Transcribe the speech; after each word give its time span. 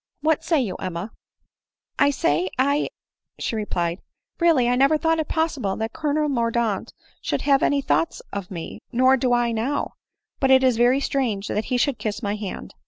What 0.21 0.43
say 0.43 0.59
you, 0.59 0.77
Emma 0.77 1.11
?""I 1.99 2.09
say 2.09 2.45
?■— 2.09 2.45
I 2.57 2.89
—"she 3.39 3.55
replied 3.55 3.99
5 3.99 4.05
—"really 4.41 4.67
I 4.67 4.75
never 4.75 4.97
thought 4.97 5.19
it 5.19 5.27
possible 5.27 5.75
that 5.75 5.93
Colonel 5.93 6.27
Mordaunt 6.27 6.91
should 7.21 7.43
have 7.43 7.61
any 7.61 7.83
thoughts 7.83 8.19
of 8.33 8.49
me, 8.49 8.81
nor 8.91 9.15
do 9.15 9.31
I 9.31 9.51
now;— 9.51 9.93
but 10.39 10.49
it 10.49 10.63
is 10.63 10.75
very 10.75 11.01
strange 11.01 11.49
that 11.49 11.65
he 11.65 11.77
should 11.77 11.99
kiss 11.99 12.23
my 12.23 12.35
hand 12.35 12.73